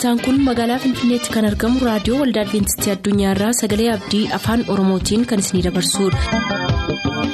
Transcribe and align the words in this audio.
sagantaan 0.00 0.24
kun 0.24 0.40
magaalaa 0.48 0.78
finfinneetti 0.84 1.32
kan 1.34 1.48
argamu 1.48 1.82
raadiyoo 1.88 2.20
waldaa 2.22 2.44
adventistii 2.46 2.92
addunyaarraa 2.94 3.52
sagalee 3.60 3.90
abdii 3.96 4.24
afaan 4.40 4.64
oromootiin 4.76 5.26
kan 5.32 5.44
isinidabarsudha. 5.44 7.30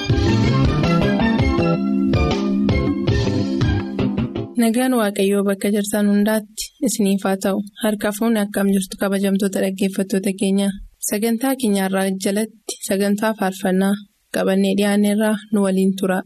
nagaan 4.62 4.92
waaqayyoo 5.00 5.42
bakka 5.48 5.68
jirtan 5.74 6.06
hundaatti 6.12 6.64
isiniif 6.86 7.22
haa 7.28 7.36
ta'u 7.44 7.58
harka 7.82 8.08
fuunni 8.18 8.40
akkam 8.44 8.68
jirtu 8.74 8.94
kabajamtoota 9.02 9.58
dhaggeeffattoota 9.64 10.30
keenya 10.40 10.68
sagantaa 11.10 11.54
keenyarraa 11.60 12.06
jalatti 12.24 12.74
sagantaa 12.88 13.32
faarfannaa 13.40 13.94
qabannee 14.34 14.74
dhiyaanneerraa 14.78 15.36
nu 15.52 15.58
waliin 15.66 15.92
tura. 15.98 16.18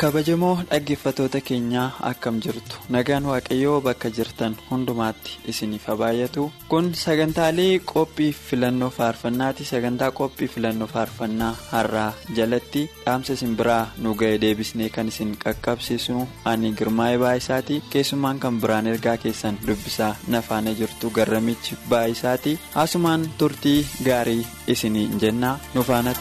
Kabajamoo 0.00 0.56
dhaggeeffatoota 0.70 1.40
keenyaa 1.48 1.86
akkam 2.10 2.36
jirtu? 2.44 2.76
Nagaan 2.94 3.24
waaqayyoo 3.30 3.80
bakka 3.86 4.10
jirtan 4.18 4.54
hundumaatti 4.70 5.38
isiniif 5.52 5.86
haa 5.90 5.96
baay'atu 6.02 6.44
kun 6.72 6.90
sagantaalee 7.00 7.78
qophii 7.92 8.28
filannoo 8.50 8.90
faarfannaati. 8.98 9.64
Sagantaa 9.72 10.10
qophii 10.20 10.48
filannoo 10.54 10.88
faarfannaa 10.94 11.50
har'aa 11.72 12.12
jalatti 12.36 12.84
dhaamsa 13.06 13.32
isin 13.38 13.56
biraa 13.62 13.82
nu 14.04 14.14
ga'e 14.22 14.38
deebisnee 14.44 14.88
kan 14.98 15.08
isin 15.14 15.34
qaqqabsiisu. 15.44 16.20
Ani 16.44 16.72
girmaa'ee 16.78 17.18
baay'isaati. 17.24 17.82
Keessumaan 17.90 18.38
kan 18.46 18.60
biraan 18.62 18.86
ergaa 18.94 19.16
keessan 19.26 19.58
dubbisaa 19.66 20.14
nafaana 20.28 20.74
jirtu 20.82 21.10
garramichi 21.10 21.76
baay'isaati. 21.90 22.58
Haasumaan 22.78 23.28
turtii 23.38 23.86
gaarii 24.10 24.46
isiniin 24.76 25.18
jennaa 25.26 25.58
nu 25.74 25.82
faana 25.90 26.14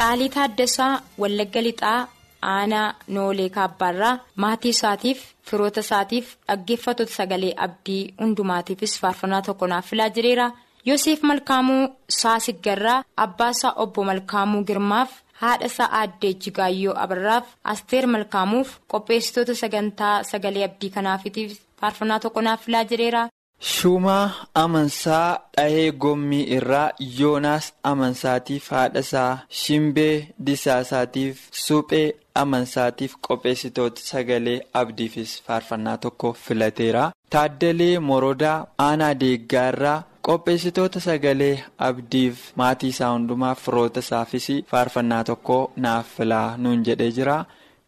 Caalii 0.00 0.28
Taaddasaa 0.36 1.00
Wallagga 1.20 1.60
Lixaa 1.66 2.08
Aanaa 2.52 2.94
Noolee 3.14 3.48
Kaabbaarraa 3.56 4.18
maatii 4.42 4.72
isaatiif 4.76 5.18
firoota 5.50 5.80
isaatiif 5.86 6.26
dhaggeeffattoota 6.48 7.12
sagalee 7.18 7.52
abdii 7.66 8.02
hundumaatiifis 8.20 8.94
faarfannaa 9.00 9.42
tokko 9.48 9.66
naaf 9.72 9.86
filaa 9.90 10.08
jireera. 10.16 10.46
Yoseef 10.86 11.22
Malkaamuu 11.22 11.88
Saasiggarraa 12.20 13.02
Abbaasaa 13.24 13.72
Obbo 13.84 14.04
Malkaamuu 14.10 14.64
Girmaaf 14.70 15.10
haadha 15.42 15.66
isaa 15.72 15.90
aaddee 15.98 16.32
Jigaayyoo 16.44 16.94
Abarraaf 17.04 17.46
Asteer 17.74 18.06
Malkaamuuf 18.06 18.78
qopheessitoota 18.92 19.54
sagantaa 19.62 20.22
sagalee 20.30 20.64
abdii 20.68 20.90
kanaafitiif 20.96 21.58
faarfannaa 21.80 22.20
tokko 22.20 22.40
naaf 22.42 22.64
filaa 22.64 22.84
jireera. 22.84 23.28
Shumaa 23.60 24.30
Amansaa 24.54 25.38
Dhahee 25.56 25.90
Gommii 25.92 26.44
irraa 26.56 26.90
Yoonaas 27.18 27.66
Amansaatiif 27.90 28.70
haadha 28.74 29.00
isaa 29.06 29.38
Shimbee 29.62 30.28
Disaasaatiif 30.46 31.42
Suphee 31.64 32.14
Amansaatiif 32.42 33.16
qopheessitoota 33.28 34.00
sagalee 34.06 34.60
abdiifis 34.82 35.34
faarfannaa 35.46 35.96
tokko 36.06 36.32
filateera. 36.32 37.04
Taaddalee 37.30 37.98
Morodaa 37.98 38.66
Aanaa 38.88 39.12
Deeggaarraa 39.20 40.02
qopheessitoota 40.28 41.00
sagalee 41.00 41.54
abdiif 41.90 42.50
maatii 42.56 42.88
isaa 42.96 43.12
hundumaaf 43.12 43.64
firoota 43.68 44.00
isaafis 44.06 44.48
faarfannaa 44.72 45.24
tokko 45.24 45.62
naaf 45.76 46.16
filaa 46.16 46.56
nuun 46.56 46.84
jedhee 46.86 47.10
jira. 47.18 47.38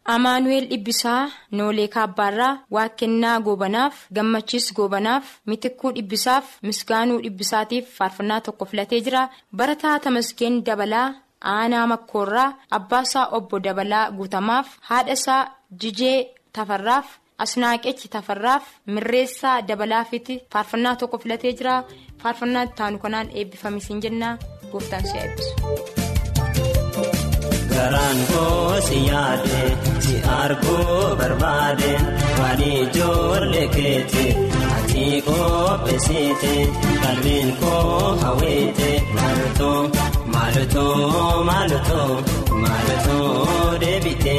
Amaanu'eel 0.05 0.67
Dhibbisaa 0.69 1.29
Noolee 1.51 1.87
Kaabbaarraa 1.87 2.59
Waaqennaa 2.75 3.39
Goobanaaf 3.45 3.95
Gammachiis 4.15 4.73
Goobanaaf 4.75 5.25
Mitikkuu 5.45 5.91
Dhibbisaaf 5.95 6.45
Misgaanuu 6.67 7.21
Dhibbisaatiif 7.23 7.85
faarfannaa 7.97 8.41
tokko 8.41 8.65
filatee 8.65 9.01
jira. 9.01 9.29
Barataa 9.55 9.99
Tamasgeen 9.99 10.63
Dabalaa 10.65 11.13
Aanaa 11.55 11.87
Makkoorraa 11.87 12.53
Abbaasaa 12.71 13.27
Obbo 13.37 13.59
Dabalaa 13.63 14.11
Guutamaaf 14.11 14.67
Haadhasaa 14.89 15.41
Jijee 15.81 16.33
Tafarraaf 16.53 17.05
Asnaaqechi 17.43 18.07
Tafarraaf 18.09 18.63
Mirreessaa 18.85 19.61
Dabalaafitti 19.67 20.39
faarfannaa 20.53 20.95
tokko 20.95 21.17
filatee 21.17 21.53
jira. 21.53 21.83
Faarfannaa 22.23 22.67
taanu 22.67 22.99
kanaan 22.99 23.29
eebbifamisiin 23.33 24.01
jenna. 24.03 24.37
Gooftaan 24.71 25.07
si 25.07 25.17
eebbisu. 25.17 25.53
Koo 29.93 30.01
si 30.05 30.15
arguu 30.39 31.15
barbaade 31.19 31.89
waan 32.39 32.61
ijoollee 32.67 33.67
keeti 33.75 34.25
ati 34.75 35.03
qopheessite 35.27 36.53
qalbiin 37.03 37.49
koo 37.61 38.15
hawwite 38.23 38.89
maalutoo 39.15 39.81
maalutoo 40.33 41.43
maalutoo 41.49 42.09
maalutoo 42.63 43.77
deebite 43.83 44.37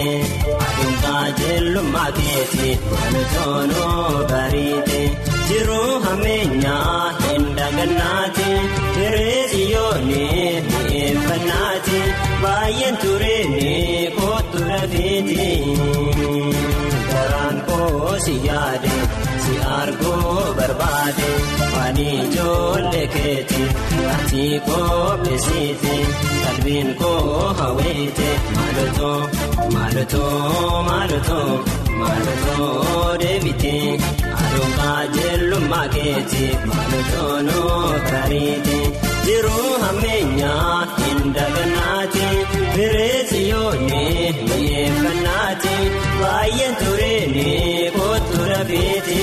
aduunkaa 0.66 1.25
jellummaa 1.41 2.10
keeti 2.19 2.69
maalutoo 2.92 3.56
noo 3.72 4.26
bariite 4.32 5.00
jiruu 5.48 5.92
hammeenyaa 6.06 7.12
hin 7.22 7.44
dagannaati 7.60 8.50
hireesi 8.98 9.62
yoonii 9.72 10.62
mi'eeffannaati. 10.71 12.00
Baay'een 12.42 12.97
tureeni 13.03 13.71
kootu 14.16 14.44
lafeeti 15.15 16.57
garaan 17.13 17.59
koo 17.69 18.19
si 18.25 18.35
yaade 18.47 18.91
si 19.45 19.55
arguu 19.79 20.55
barbaade 20.59 21.29
waan 21.75 21.99
ijoollee 22.07 23.07
keeti 23.15 23.63
ati 24.15 24.45
qopheessite 24.67 25.95
qalbiin 26.45 26.91
koo 27.01 27.55
hawwite 27.59 28.29
maalutoo 28.57 29.21
maalutoo 29.75 30.83
maalutoo 30.89 31.53
maalutoo 32.01 33.19
deebite 33.23 33.75
aduunkaa 34.43 35.01
jellummaa 35.17 35.89
keeti 35.95 36.45
maalutoo 36.71 37.35
noo 37.49 37.83
bariite. 38.11 38.79
Jiruu 39.27 39.71
hammeenyaa 39.83 40.87
hin 40.99 41.21
dagannaati 41.37 42.03
bireessi 42.77 43.41
yoonii 43.51 44.33
mi'eeffannaati 44.49 45.75
baay'een 46.21 46.75
tureeni 46.83 47.47
kootu 47.99 48.41
lafeeti. 48.53 49.21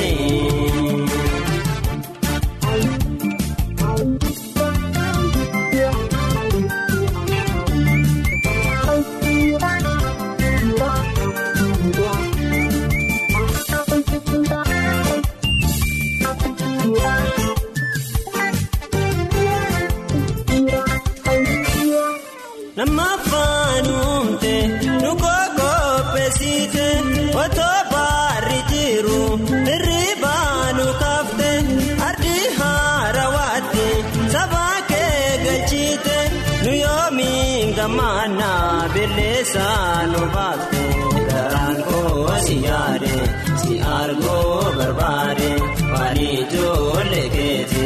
Galchite 36.64 36.66
nu 36.66 36.74
yoomiin 36.84 37.74
gammaannaa 37.76 38.90
billeessaa 38.94 40.06
nu 40.12 40.20
baafte 40.36 40.82
garaan 41.30 41.78
koo 41.88 42.38
si 42.46 42.56
yaade 42.66 43.14
si 43.62 43.74
arguu 43.98 44.74
barbaade 44.78 45.50
waan 45.94 46.18
ijoollee 46.28 47.28
keeti 47.36 47.86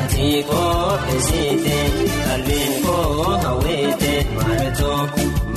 ati 0.00 0.28
qopheessite 0.50 1.78
qalbiin 2.26 2.72
koo 2.86 3.38
hawwite. 3.44 4.14
Maalutoo 4.36 5.00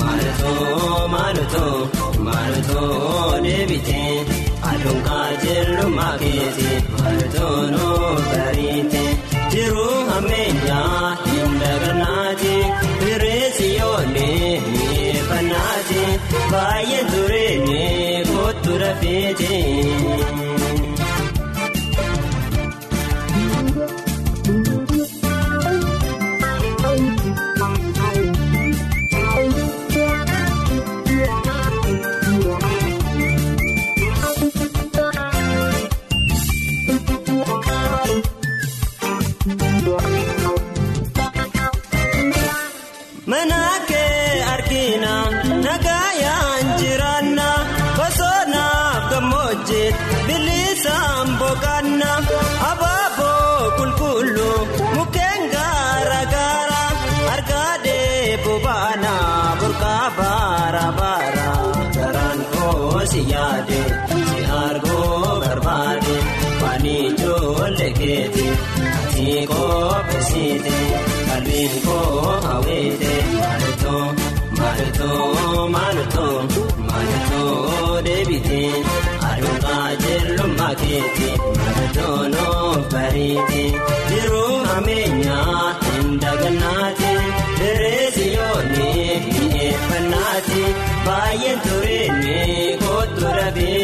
maalutoo 0.00 1.08
maalutoo 1.14 1.76
maalutoo 2.26 3.42
deebite 3.44 4.02
aduunkaa 4.70 5.28
jellummaa 5.44 6.14
keeti 6.22 6.70
maalutoo 6.94 7.56
noo 7.74 8.08
bariite 8.30 9.04
jiruu 9.52 9.98
hin 10.10 10.24
yoonii 12.86 14.60
mi'eeffannaati 14.72 16.02
baay'een 16.52 17.06
tureeni 17.12 17.82
kootu 18.30 18.78
rafeeti. 18.82 19.58
Koo 71.86 72.34
hawwite 72.46 73.12
maalutoo 73.40 74.04
maalutoo 74.58 75.68
maalutoo 75.74 76.36
maalutoo 76.88 78.02
deebite 78.08 78.62
aduukaa 79.30 79.88
jellummaa 80.04 80.74
keeti 80.82 81.28
maalutoo 81.60 82.18
noof 82.34 82.78
bariite 82.94 83.64
jiruu 84.10 84.56
ameenyaa 84.76 85.66
hin 85.86 86.08
dagannaati 86.24 87.12
dereesi 87.60 88.26
yoonii 88.34 89.20
mi'eeffannaati 89.28 90.62
baay'een 91.06 91.60
tureenye 91.66 92.38
kootu 92.84 93.20
dhabeeti. 93.38 93.77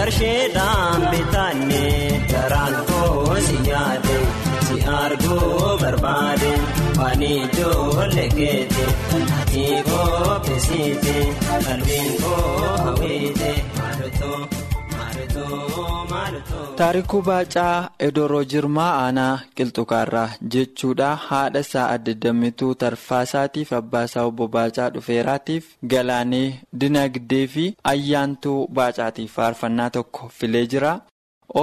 Qarsheedhaan 0.00 1.02
bitanne 1.12 1.86
garaan 2.32 2.76
koo 2.90 3.34
si 3.46 3.56
yaade 3.70 4.16
si 4.66 4.76
arguu 5.00 5.72
barbaade 5.82 6.52
waan 7.00 7.22
ijoollee 7.32 8.28
keeti 8.38 8.84
ati 9.40 9.64
qopheessite 9.88 11.16
qalbiin 11.66 12.08
koo 12.22 12.70
hawwite 12.84 13.52
Taarikuu 16.80 17.20
Baacaa 17.22 17.90
Edoroo 18.06 18.44
Jirmaa 18.52 18.92
Aanaa 19.00 19.40
Qilxukaarraa 19.56 20.28
jechuudha. 20.54 21.08
Haadha 21.26 21.60
isaa 21.66 21.88
addadammituu 21.96 22.74
Tarfaasaatiif 22.82 23.72
abbaa 23.78 24.04
isaa 24.08 24.24
obbo 24.30 24.48
Baacaa 24.54 24.88
Dhufeeraatiif 24.94 25.66
Galaanee 25.94 26.60
Dinagdee 26.84 27.46
fi 27.56 27.64
Ayyaantuu 27.92 28.66
Baacaatiif 28.78 29.34
faarfannaa 29.40 29.90
tokko 29.98 30.28
filee 30.38 30.66
jira. 30.66 30.94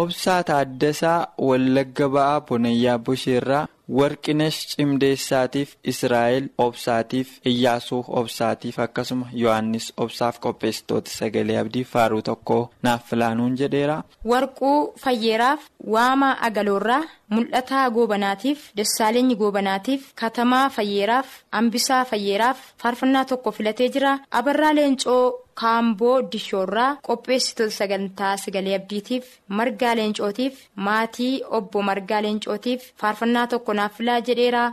Obsaa 0.02 0.44
Taaddasaa 0.52 1.28
Wallagga 1.48 2.10
Ba'aa 2.18 2.42
Bonayyaa 2.52 2.98
Busheerraa 3.10 3.68
Warqinesh 3.90 4.76
Cimdeessaatiif 4.76 5.76
Israa'el 5.84 6.50
Obsaatiif 6.58 7.30
Iyyaasuu 7.46 8.04
Obsaatiif 8.08 8.80
akkasuma 8.80 9.28
Yohaannis 9.34 9.94
Obsaaf 9.98 10.40
qopheessitoota 10.40 11.10
sagalee 11.12 11.58
abdii 11.60 11.84
faaruu 11.84 12.22
tokko 12.22 12.58
naaf 12.84 13.08
filaanuun 13.10 13.56
jedheera. 13.58 14.04
Warquu 14.26 14.94
Fayyeeraaf 15.04 15.60
Waamaa 15.96 16.36
Agaloorraa 16.42 17.04
Mul'ataa 17.30 17.90
Goobanaatiif 17.96 18.60
Dassaaleenyi 18.78 19.36
Goobanaatiif 19.36 20.14
Katamaa 20.22 20.70
Fayyeeraaf 20.76 21.28
Ambisaa 21.52 22.06
Fayyeeraaf 22.06 22.58
faarfannaa 22.84 23.26
tokko 23.26 23.52
filatee 23.52 23.90
jira. 23.96 24.14
Abarraa 24.32 24.74
Leencoo 24.76 25.34
Kaamboo 25.62 26.22
Dishoorraa 26.32 26.96
qopheessitoota 27.08 27.72
sagantaa 27.80 28.38
sagalee 28.38 28.76
abdiitiif 28.80 29.26
Margaa 29.60 29.96
Leencootiif 30.00 30.62
maatii 30.88 31.44
obbo 31.60 31.82
Margaa 31.92 32.22
Leencootiif 32.28 32.92
faarfannaa 33.02 33.48
tokko 33.48 33.74
naaf 33.74 33.98
filaa 33.98 34.20
jedheera. 34.22 34.72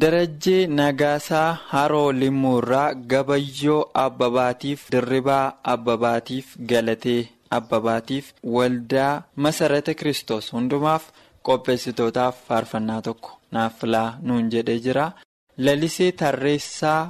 Darajjee 0.00 0.66
Nagaasaa 0.66 1.56
Haroo 1.72 2.12
Limmuurraa 2.12 2.94
Gabayyoo 2.94 3.90
Abbabaatiif 3.94 4.90
Dirribaa 4.92 5.52
Abbabaatiif 5.64 6.56
Galatee 6.72 7.28
Abbabaatiif 7.50 8.32
Waldaa 8.54 9.22
Masarata 9.36 9.94
Kiristoos 9.94 10.52
hundumaaf 10.52 11.04
qopheessitootaaf 11.48 12.36
faarfannaa 12.48 13.02
tokko 13.08 13.30
naaf 13.56 13.78
filaa 13.80 14.08
nuun 14.22 14.48
jedhee 14.54 14.78
jira. 14.86 15.10
Lalisee 15.58 16.12
Tarreessaa 16.22 17.02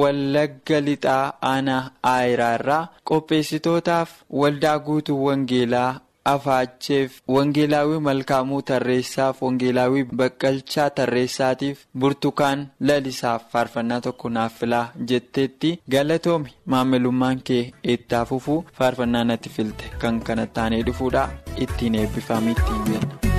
Wallagga 0.00 0.78
Lixaa 0.86 1.32
Aanaa 1.52 1.82
Aayiraarraa 2.12 2.84
qopheessitootaaf 3.10 4.10
waldaa 4.42 4.78
guutuu 4.78 5.24
Wangeelaa. 5.26 6.00
Afaacheef 6.30 7.12
Wangeelaawii 7.34 8.00
Malkaamuu 8.06 8.58
Tarreessaaf 8.70 9.40
Wangeelaawii 9.42 10.04
Baqqalchaa 10.20 10.88
Tarreessaatiif 10.98 11.78
Burtukaan 12.04 12.66
Lalisaaf 12.90 13.46
faarfannaa 13.54 14.00
tokko 14.06 14.28
naaf 14.36 14.58
filaa 14.60 14.82
jetteetti 15.12 15.72
galatoomi 15.96 16.54
maamilummaan 16.74 17.40
kee 17.50 17.64
itti 17.94 18.22
fufuu 18.32 18.58
faarfannaa 18.82 19.24
natti 19.32 19.48
filte 19.56 19.90
kan 20.04 20.20
kana 20.28 20.46
taanee 20.60 20.82
dhufuudha 20.86 21.28
ittiin 21.56 21.94
eebbifamee 22.04 22.52
ittiin 22.58 22.84
jenna. 22.92 23.29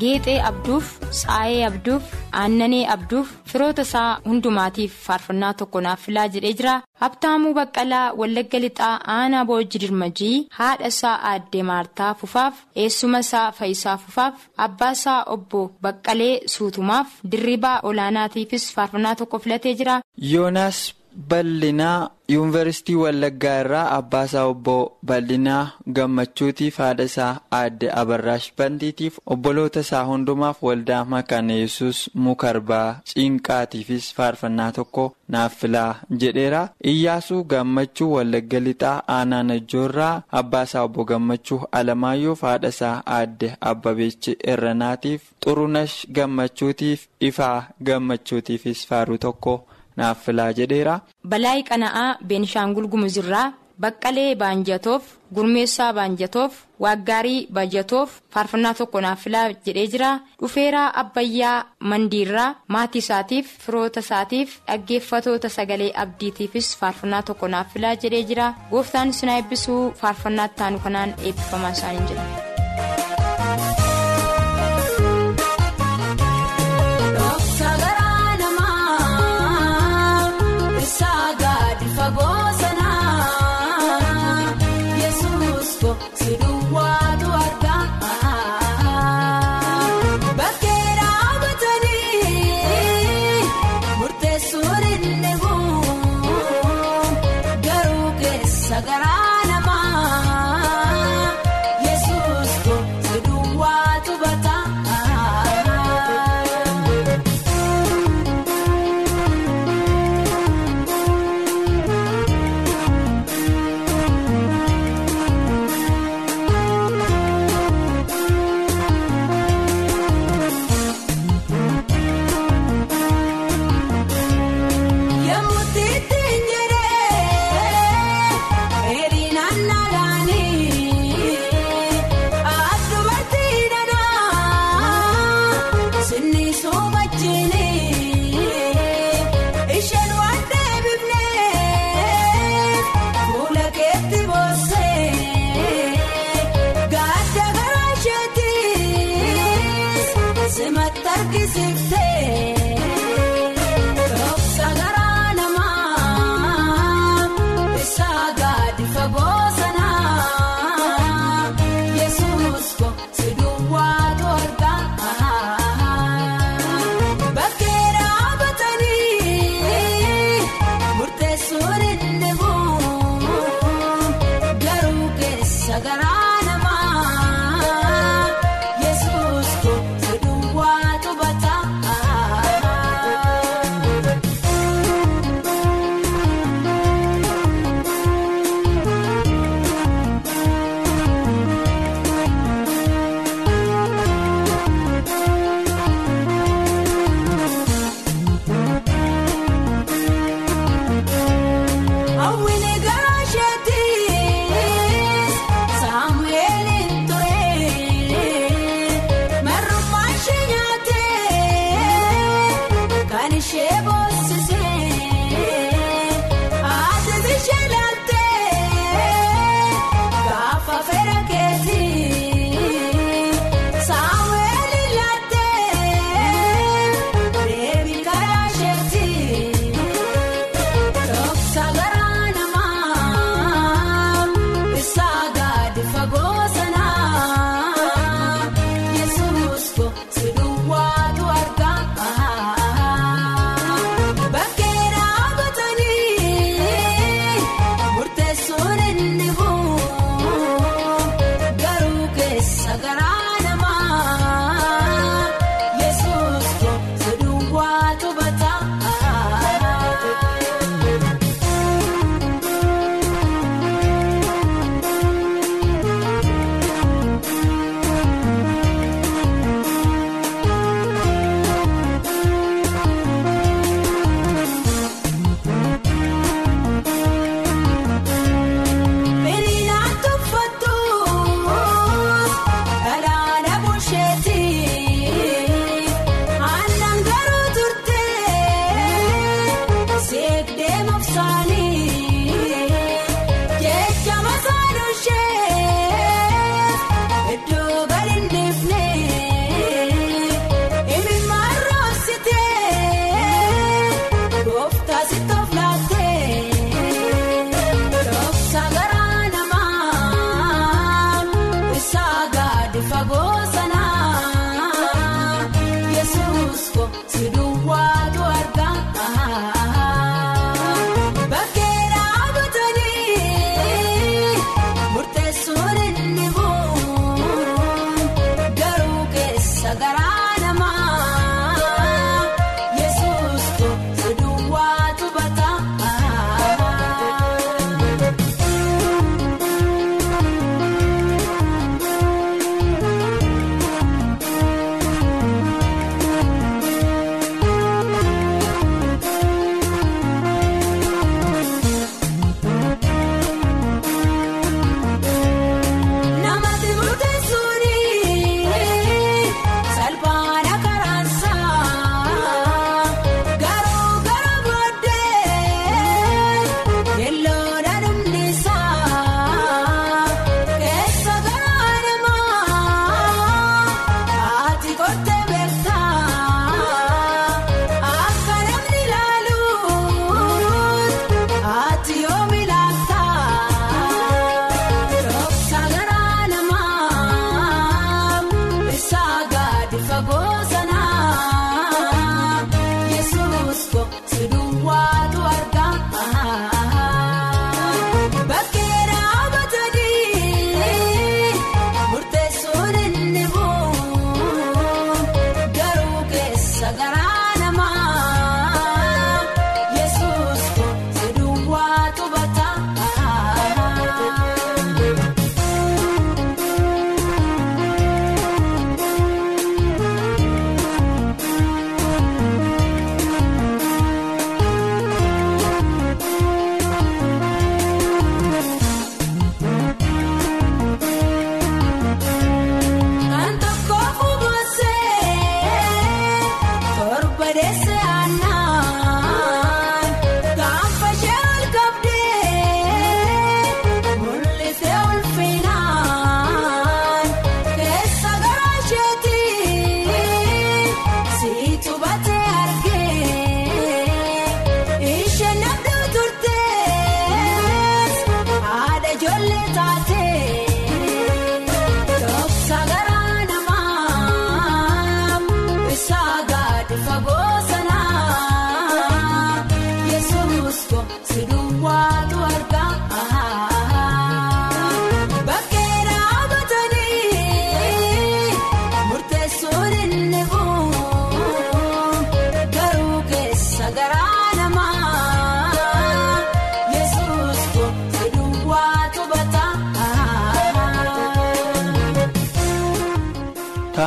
Geexee 0.00 0.38
abduuf 0.50 0.86
tsaayee 1.10 1.62
abduuf 1.68 2.04
aannanee 2.40 2.82
abduuf 2.94 3.28
firoota 3.50 3.82
isaa 3.88 4.08
hundumaatiif 4.28 4.92
faarfannaa 5.06 5.52
tokko 5.60 5.80
naaf 5.86 6.00
filaa 6.06 6.26
jedhee 6.34 6.52
jira 6.58 6.74
habtaamuu 7.02 7.52
baqqalaa 7.58 8.04
wallagga 8.20 8.58
lixaa 8.64 8.92
aanaa 9.16 9.44
boojji 9.50 9.78
dirmajii 9.84 10.34
haadha 10.58 10.86
isaa 10.94 11.14
aaddee 11.30 11.62
maartaa 11.70 12.12
fufaaf 12.20 12.54
eessuma 12.84 13.18
isaa 13.26 13.46
faayisaa 13.60 13.96
fufaaf 14.04 14.34
abbaa 14.66 14.92
isaa 14.98 15.18
obbo 15.36 15.62
baqqalee 15.88 16.34
suutumaaf 16.56 17.08
dirribaa 17.32 17.78
olaanaatiifis 17.90 18.68
faarfannaa 18.76 19.14
tokko 19.22 19.38
filatee 19.46 19.74
jira. 19.80 20.00
yoonaas 20.32 20.78
bal'inaa 21.16 22.10
yuunivarsiitii 22.28 22.94
wallaggaa 23.02 23.52
irraa 23.60 23.84
abbaasaa 23.98 24.44
obbo 24.52 24.72
bal'inaa 25.10 25.60
gammachuutiif 25.96 26.78
haadha 26.82 27.04
isaa 27.10 27.28
aadde 27.58 27.90
abarraash 28.00 28.48
bantiitiif 28.58 29.14
obboloota 29.34 29.80
isaa 29.86 30.02
hundumaaf 30.10 30.58
waldaa 30.68 31.04
makaana 31.12 31.52
yesus 31.60 32.00
mukarbaa 32.26 32.88
ciinqaatiifis 33.12 34.08
faarfannaa 34.16 34.66
tokko 34.78 35.04
naaf 35.34 35.56
filaa 35.60 35.94
jedheera 36.24 36.60
iyyaasuu 36.92 37.42
gammachuu 37.52 38.10
wallagga 38.16 38.60
lixaa 38.66 38.96
aanaa 39.18 39.42
najjoorraa 39.52 40.22
abbaasaa 40.40 40.82
obbo 40.88 41.04
gammachuu 41.12 41.60
alamaayyoof 41.80 42.42
haadha 42.48 42.68
isaa 42.76 42.98
aadde 43.20 43.54
abbabeechi 43.72 44.36
irranaatiif 44.56 45.22
xurunash 45.46 45.96
gammachuutiif 46.20 47.06
ifaa 47.30 47.56
gammachuutiifis 47.90 48.86
faaruu 48.92 49.18
tokko. 49.26 49.56
Naaf 49.96 50.24
filaa 50.24 50.52
jedheera. 50.58 51.00
Balaayi 51.24 51.62
Qana'aa 51.70 52.18
Beenishaangul 52.28 52.88
Gumuzirraa 52.88 53.52
Baqqalee 53.84 54.34
Baanjatoof 54.40 55.02
Gurmeessaa 55.36 55.92
Baanjatoof 55.98 56.54
Waaggaarii 56.84 57.46
Baanjatoof 57.56 58.10
faarfannaa 58.34 58.74
tokko 58.78 59.00
naaf 59.00 59.20
filaa 59.24 59.48
jedhee 59.66 59.86
jira. 59.94 60.10
Dhufeeraa 60.40 60.86
Abbayyaa 61.02 61.64
Mandiirraa 61.90 62.54
maatii 62.68 63.02
isaatiif 63.04 63.52
firoota 63.66 64.00
isaatiif 64.06 64.56
dhaggeeffatoota 64.66 65.48
sagalee 65.58 65.92
abdiitiifis 66.04 66.72
faarfannaa 66.80 67.22
tokko 67.22 67.48
naaf 67.48 67.72
filaa 67.74 67.94
jedhee 68.06 68.22
jira. 68.32 68.54
Gooftaan 68.70 69.12
sinaa 69.12 69.36
eebbisuu 69.42 69.82
faarfannaa 70.00 70.48
ittaanu 70.52 70.78
kanaan 70.88 71.14
eebbifamaa 71.24 71.70
isaanii 71.78 72.08
jira. 72.12 72.24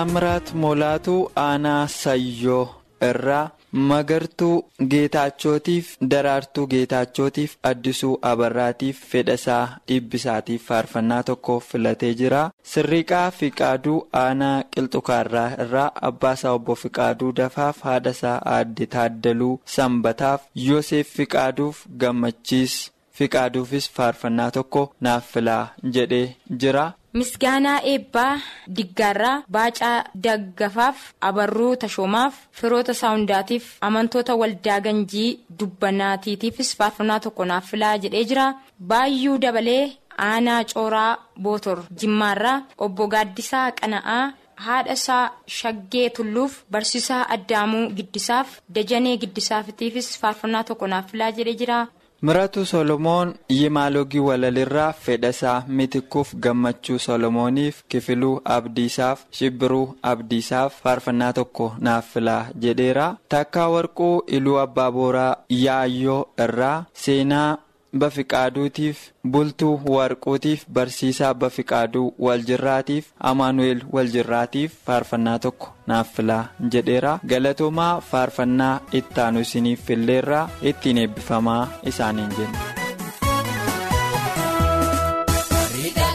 Taamiraat 0.09 0.53
Molaatuu 0.61 1.31
Aanaa 1.35 1.87
Sayyoo 1.87 2.69
irraa 3.07 3.49
Magartuu 3.89 4.65
Geetaachotiif 4.93 5.91
Daraartuu 6.13 6.65
Geetaachotiif 6.71 7.53
Addisuu 7.71 8.17
Abarraatiif 8.31 9.03
Fedhasaa 9.11 9.77
Dhibbisaatiif 9.87 10.65
faarfannaa 10.71 11.21
tokko 11.29 11.59
filatee 11.59 12.13
jira. 12.21 12.41
Sirriiqaa 12.73 13.31
Fiqaaduu 13.31 13.99
Aanaa 14.23 14.63
Qilxukaarraa 14.75 15.47
irraa 15.65 15.91
Abbaasaa 16.11 16.53
Obbo 16.59 16.75
Fiqaaduu 16.75 17.31
Dafaaf 17.41 17.81
Haadhasaa 17.89 18.37
Aadde 18.55 18.85
Taaddaluu 18.95 19.59
Sanbataaf 19.75 20.41
Yoseef 20.67 21.13
Fiqaaduuf 21.19 21.85
Gammachiis 22.05 22.79
Fiqaaduufis 23.19 23.89
faarfannaa 23.99 24.51
tokko 24.57 24.89
naaf 25.01 25.31
filaa 25.33 25.67
jedhee 25.83 26.35
jira. 26.63 26.93
Misgaanaa 27.17 27.79
eebbaa 27.91 28.33
diggaarraa 28.77 29.41
baacaa 29.55 29.95
daggafaaf 30.25 30.99
abarruu 31.29 31.71
tashoomaaf 31.83 32.35
firoota 32.59 32.91
isaa 32.97 33.11
hundaatiif 33.15 33.65
amantoota 33.87 34.35
waldaa 34.41 34.79
ganjii 34.87 35.29
dubbanaatiitiifis 35.59 36.75
faarfannaa 36.81 37.19
tokko 37.25 37.45
naaf 37.51 37.71
filaa 37.71 37.95
jedhee 38.05 38.23
jira 38.33 38.45
baayyuu 38.93 39.37
dabalee 39.45 39.83
aanaa 40.29 40.61
cooraa 40.73 41.11
bootor 41.47 41.77
jimmaarraa 42.03 42.57
obbo 42.87 43.07
gaaddisaa 43.15 43.67
qana'aa 43.81 44.23
haadha 44.65 44.93
isaa 45.01 45.25
shaggee 45.59 46.07
tulluuf 46.17 46.63
barsiisaa 46.75 47.23
addaamuu 47.37 47.85
giddisaaf 47.99 48.57
dajanee 48.75 49.17
giddisaafitiifis 49.23 50.17
faarfannaa 50.21 50.63
tokko 50.69 50.87
naaf 50.93 51.11
filaa 51.11 51.31
jedhee 51.39 51.53
jira. 51.63 51.79
Miratu 52.21 52.65
Solomoon 52.65 53.33
Yimaalogii 53.49 54.19
Walalirraa 54.19 54.93
Fedhasaa 54.93 55.63
Mitikkuuf 55.67 56.33
Gammachuu 56.35 56.99
Solomooniif 56.99 57.83
Kifiluu 57.89 58.41
Abdiisaaf 58.55 59.21
Shibbiruu 59.31 59.95
Abdiisaaf 60.03 60.81
faarfannaa 60.83 61.31
tokko 61.33 61.71
naaf 61.79 62.11
filaa 62.13 62.47
jedheera. 62.61 63.15
Takkaa 63.29 63.69
Warquu 63.69 64.23
Iluu 64.27 64.57
Abbaa 64.59 64.91
Booraa 64.91 65.35
Yaayyoo 65.49 66.19
irraa 66.43 66.85
seenaa 66.93 67.57
Bafiqaaduutiif 67.97 68.97
Bultuu 69.31 69.81
Warquutiif 69.95 70.65
Barsiisaa 70.73 71.33
Bafiqaaduu 71.33 72.13
Waljirraatiif 72.25 73.05
Amaanu'eel 73.31 73.81
Waljirraatiif 73.93 74.71
faarfannaa 74.85 75.39
tokko 75.39 75.67
naaf 75.87 76.13
filaa 76.15 76.43
jedheera. 76.71 77.19
Galatoomaa 77.27 78.01
faarfannaa 78.11 78.79
ittaanu 79.01 79.39
isiniif 79.47 79.85
filleerraa 79.85 80.49
ittiin 80.61 80.97
eebbifamaa 80.97 81.63
isaaniin 81.93 82.31
jenna. 82.37 82.59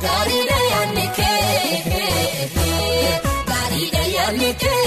Gaariidha 0.04 0.58
yaadni 0.70 1.06
kee 1.16 1.82
gaariidha 3.48 4.02
yaadni 4.16 4.50
kee 4.62 4.83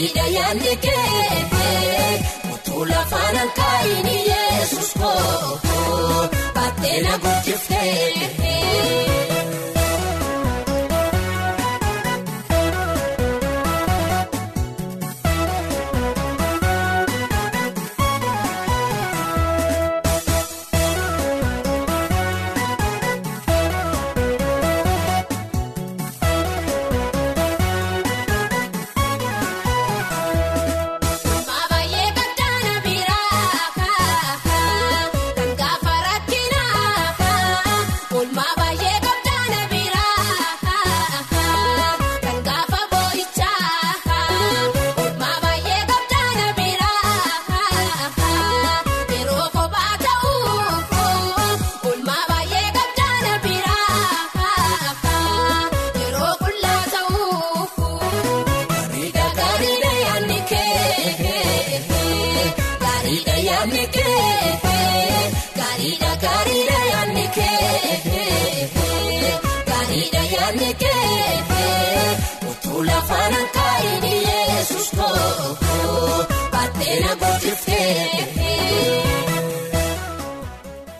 gaariidha 0.00 0.26
yaadni 0.34 0.76
kee 0.84 2.20
utuu 2.54 2.84
lafaan 2.90 3.36
hanqaa'ini 3.40 4.14
yesus 4.30 4.90
koo 5.00 6.28
baatee 6.54 7.00
na 7.06 7.18
guddiftee. 7.24 8.30
Maabaayee 8.40 9.29